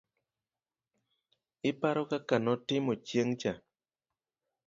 iparo 1.71 2.01
kaka 2.11 2.35
notimo 2.45 2.91
chieng' 3.07 3.37
cha?, 3.41 3.53